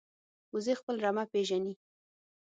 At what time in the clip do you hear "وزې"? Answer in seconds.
0.53-0.73